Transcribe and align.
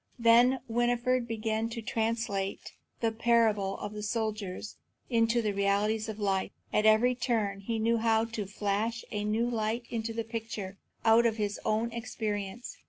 Then 0.17 0.61
Winfried 0.67 1.27
began 1.27 1.69
to 1.69 1.81
translate 1.83 2.73
the 3.01 3.11
parable 3.11 3.77
of 3.77 3.93
the 3.93 4.01
soldier 4.01 4.59
into 5.11 5.43
the 5.43 5.51
realities 5.53 6.09
of 6.09 6.17
life. 6.19 6.49
At 6.73 6.87
every 6.87 7.13
turn 7.13 7.59
he 7.59 7.77
knew 7.77 7.97
how 7.97 8.25
to 8.25 8.47
flash 8.47 9.05
a 9.11 9.23
new 9.23 9.47
light 9.47 9.83
into 9.91 10.11
the 10.11 10.23
picture 10.23 10.79
out 11.05 11.27
of 11.27 11.37
his 11.37 11.59
own 11.63 11.91
experience. 11.91 12.79